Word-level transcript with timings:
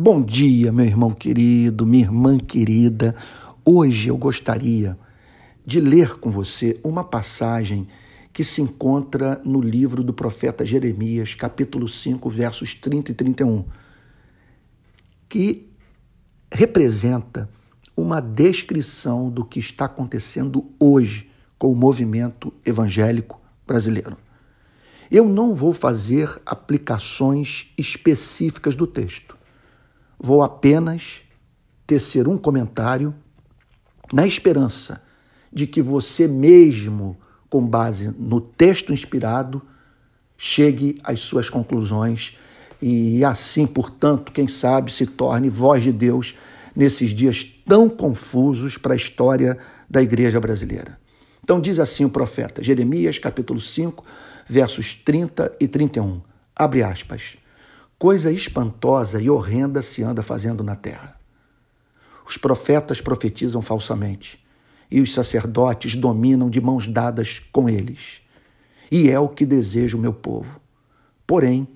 Bom 0.00 0.22
dia, 0.22 0.70
meu 0.70 0.86
irmão 0.86 1.10
querido, 1.10 1.84
minha 1.84 2.04
irmã 2.04 2.38
querida. 2.38 3.16
Hoje 3.64 4.06
eu 4.06 4.16
gostaria 4.16 4.96
de 5.66 5.80
ler 5.80 6.20
com 6.20 6.30
você 6.30 6.78
uma 6.84 7.02
passagem 7.02 7.88
que 8.32 8.44
se 8.44 8.62
encontra 8.62 9.42
no 9.44 9.60
livro 9.60 10.04
do 10.04 10.12
profeta 10.12 10.64
Jeremias, 10.64 11.34
capítulo 11.34 11.88
5, 11.88 12.30
versos 12.30 12.76
30 12.76 13.10
e 13.10 13.14
31, 13.16 13.64
que 15.28 15.68
representa 16.48 17.50
uma 17.96 18.20
descrição 18.20 19.28
do 19.28 19.44
que 19.44 19.58
está 19.58 19.86
acontecendo 19.86 20.64
hoje 20.78 21.28
com 21.58 21.72
o 21.72 21.74
movimento 21.74 22.54
evangélico 22.64 23.40
brasileiro. 23.66 24.16
Eu 25.10 25.28
não 25.28 25.56
vou 25.56 25.72
fazer 25.72 26.40
aplicações 26.46 27.72
específicas 27.76 28.76
do 28.76 28.86
texto 28.86 29.37
Vou 30.18 30.42
apenas 30.42 31.22
tecer 31.86 32.26
um 32.26 32.36
comentário 32.36 33.14
na 34.12 34.26
esperança 34.26 35.02
de 35.52 35.66
que 35.66 35.80
você 35.80 36.26
mesmo, 36.26 37.16
com 37.48 37.66
base 37.66 38.14
no 38.18 38.40
texto 38.40 38.92
inspirado, 38.92 39.62
chegue 40.36 40.98
às 41.02 41.20
suas 41.20 41.48
conclusões 41.48 42.36
e 42.80 43.24
assim, 43.24 43.66
portanto, 43.66 44.32
quem 44.32 44.46
sabe 44.46 44.92
se 44.92 45.06
torne 45.06 45.48
voz 45.48 45.82
de 45.82 45.92
Deus 45.92 46.34
nesses 46.74 47.10
dias 47.10 47.44
tão 47.64 47.88
confusos 47.88 48.78
para 48.78 48.92
a 48.92 48.96
história 48.96 49.58
da 49.90 50.00
igreja 50.00 50.38
brasileira. 50.38 50.98
Então 51.42 51.60
diz 51.60 51.78
assim 51.78 52.04
o 52.04 52.10
profeta, 52.10 52.62
Jeremias, 52.62 53.18
capítulo 53.18 53.60
5, 53.60 54.04
versos 54.46 54.94
30 54.94 55.56
e 55.58 55.66
31. 55.66 56.20
Abre 56.54 56.82
aspas. 56.82 57.36
Coisa 57.98 58.30
espantosa 58.30 59.20
e 59.20 59.28
horrenda 59.28 59.82
se 59.82 60.04
anda 60.04 60.22
fazendo 60.22 60.62
na 60.62 60.76
terra. 60.76 61.18
Os 62.24 62.36
profetas 62.36 63.00
profetizam 63.00 63.60
falsamente, 63.60 64.38
e 64.88 65.00
os 65.00 65.12
sacerdotes 65.12 65.96
dominam 65.96 66.48
de 66.48 66.60
mãos 66.60 66.86
dadas 66.86 67.42
com 67.50 67.68
eles. 67.68 68.20
E 68.88 69.10
é 69.10 69.18
o 69.18 69.28
que 69.28 69.44
deseja 69.44 69.96
o 69.96 70.00
meu 70.00 70.12
povo. 70.12 70.60
Porém, 71.26 71.66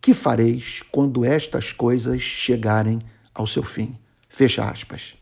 que 0.00 0.12
fareis 0.12 0.82
quando 0.92 1.24
estas 1.24 1.72
coisas 1.72 2.20
chegarem 2.20 3.00
ao 3.34 3.46
seu 3.46 3.62
fim? 3.62 3.96
Fecha 4.28 4.68
aspas. 4.68 5.16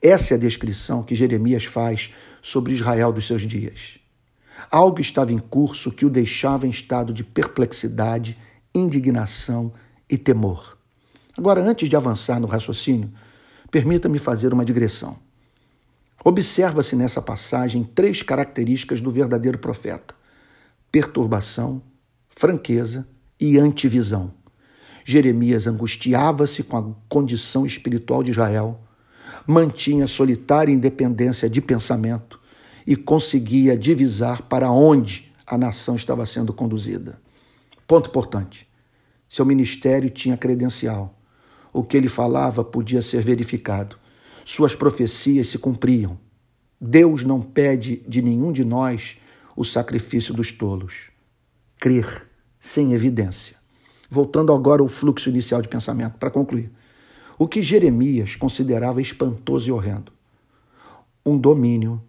Essa 0.00 0.34
é 0.34 0.36
a 0.36 0.40
descrição 0.40 1.02
que 1.02 1.16
Jeremias 1.16 1.64
faz 1.64 2.12
sobre 2.40 2.72
Israel 2.72 3.12
dos 3.12 3.26
seus 3.26 3.42
dias. 3.42 3.98
Algo 4.70 5.00
estava 5.00 5.32
em 5.32 5.38
curso 5.38 5.90
que 5.90 6.06
o 6.06 6.10
deixava 6.10 6.66
em 6.66 6.70
estado 6.70 7.12
de 7.12 7.24
perplexidade 7.24 8.38
indignação 8.76 9.72
e 10.08 10.18
temor. 10.18 10.76
Agora, 11.36 11.62
antes 11.62 11.88
de 11.88 11.96
avançar 11.96 12.38
no 12.38 12.46
raciocínio, 12.46 13.10
permita-me 13.70 14.18
fazer 14.18 14.52
uma 14.52 14.64
digressão. 14.64 15.18
Observa-se 16.24 16.96
nessa 16.96 17.22
passagem 17.22 17.84
três 17.84 18.22
características 18.22 19.00
do 19.00 19.10
verdadeiro 19.10 19.58
profeta: 19.58 20.14
perturbação, 20.90 21.82
franqueza 22.28 23.06
e 23.40 23.58
antivisão. 23.58 24.32
Jeremias 25.04 25.66
angustiava-se 25.66 26.64
com 26.64 26.76
a 26.76 26.84
condição 27.08 27.64
espiritual 27.64 28.22
de 28.22 28.32
Israel, 28.32 28.80
mantinha 29.46 30.06
solitária 30.06 30.72
independência 30.72 31.48
de 31.48 31.60
pensamento 31.60 32.40
e 32.86 32.96
conseguia 32.96 33.76
divisar 33.76 34.42
para 34.42 34.70
onde 34.70 35.32
a 35.46 35.56
nação 35.56 35.94
estava 35.94 36.26
sendo 36.26 36.52
conduzida. 36.52 37.20
Ponto 37.86 38.08
importante. 38.08 38.68
Seu 39.28 39.44
ministério 39.44 40.10
tinha 40.10 40.36
credencial. 40.36 41.16
O 41.72 41.84
que 41.84 41.96
ele 41.96 42.08
falava 42.08 42.64
podia 42.64 43.02
ser 43.02 43.22
verificado. 43.22 43.96
Suas 44.44 44.74
profecias 44.74 45.48
se 45.48 45.58
cumpriam. 45.58 46.18
Deus 46.80 47.22
não 47.22 47.40
pede 47.40 48.02
de 48.06 48.20
nenhum 48.22 48.52
de 48.52 48.64
nós 48.64 49.18
o 49.56 49.64
sacrifício 49.64 50.34
dos 50.34 50.52
tolos. 50.52 51.10
Crer 51.78 52.28
sem 52.58 52.92
evidência. 52.92 53.56
Voltando 54.10 54.52
agora 54.52 54.82
ao 54.82 54.88
fluxo 54.88 55.28
inicial 55.28 55.62
de 55.62 55.68
pensamento, 55.68 56.18
para 56.18 56.30
concluir. 56.30 56.70
O 57.38 57.46
que 57.46 57.60
Jeremias 57.62 58.36
considerava 58.36 59.00
espantoso 59.00 59.68
e 59.68 59.72
horrendo? 59.72 60.12
Um 61.24 61.36
domínio, 61.36 62.02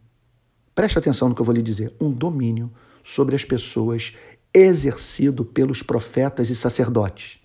preste 0.73 0.97
atenção 0.97 1.29
no 1.29 1.35
que 1.35 1.41
eu 1.41 1.45
vou 1.45 1.55
lhe 1.55 1.61
dizer, 1.61 1.93
um 1.99 2.11
domínio 2.11 2.71
sobre 3.03 3.35
as 3.35 3.43
pessoas 3.43 4.13
exercido 4.53 5.45
pelos 5.45 5.81
profetas 5.81 6.49
e 6.49 6.55
sacerdotes, 6.55 7.39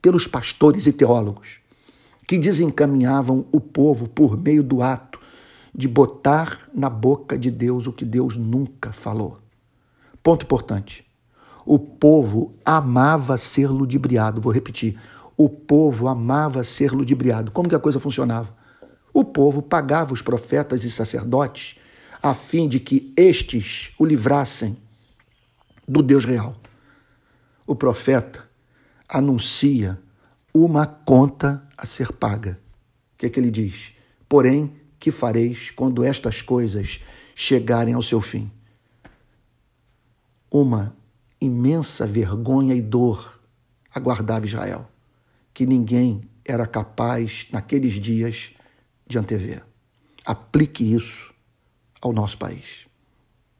pelos 0.00 0.26
pastores 0.26 0.86
e 0.86 0.92
teólogos, 0.92 1.60
que 2.26 2.38
desencaminhavam 2.38 3.46
o 3.52 3.60
povo 3.60 4.08
por 4.08 4.36
meio 4.36 4.62
do 4.62 4.82
ato 4.82 5.20
de 5.74 5.88
botar 5.88 6.68
na 6.74 6.90
boca 6.90 7.38
de 7.38 7.50
Deus 7.50 7.86
o 7.86 7.92
que 7.92 8.04
Deus 8.04 8.36
nunca 8.36 8.92
falou. 8.92 9.38
Ponto 10.22 10.44
importante. 10.44 11.06
O 11.64 11.78
povo 11.78 12.54
amava 12.64 13.38
ser 13.38 13.68
ludibriado. 13.68 14.40
Vou 14.40 14.52
repetir. 14.52 14.98
O 15.36 15.48
povo 15.48 16.08
amava 16.08 16.62
ser 16.64 16.92
ludibriado. 16.92 17.50
Como 17.50 17.68
que 17.68 17.74
a 17.74 17.80
coisa 17.80 17.98
funcionava? 17.98 18.54
O 19.12 19.24
povo 19.24 19.62
pagava 19.62 20.12
os 20.12 20.22
profetas 20.22 20.84
e 20.84 20.90
sacerdotes 20.90 21.76
a 22.22 22.32
fim 22.32 22.68
de 22.68 22.78
que 22.78 23.12
estes 23.16 23.92
o 23.98 24.04
livrassem 24.04 24.76
do 25.86 26.02
Deus 26.02 26.24
real. 26.24 26.56
O 27.66 27.74
profeta 27.74 28.48
anuncia 29.08 30.00
uma 30.54 30.86
conta 30.86 31.66
a 31.76 31.86
ser 31.86 32.12
paga. 32.12 32.60
O 33.14 33.18
que 33.18 33.26
é 33.26 33.30
que 33.30 33.38
ele 33.38 33.50
diz? 33.50 33.94
Porém, 34.28 34.74
que 34.98 35.10
fareis 35.10 35.70
quando 35.70 36.04
estas 36.04 36.42
coisas 36.42 37.00
chegarem 37.34 37.94
ao 37.94 38.02
seu 38.02 38.20
fim? 38.20 38.50
Uma 40.50 40.96
imensa 41.40 42.06
vergonha 42.06 42.74
e 42.74 42.80
dor 42.80 43.40
aguardava 43.92 44.46
Israel, 44.46 44.88
que 45.52 45.66
ninguém 45.66 46.22
era 46.44 46.66
capaz, 46.66 47.46
naqueles 47.52 47.94
dias, 47.94 48.52
de 49.06 49.18
antever. 49.18 49.64
Aplique 50.24 50.94
isso 50.94 51.34
ao 52.00 52.12
nosso 52.12 52.38
país. 52.38 52.86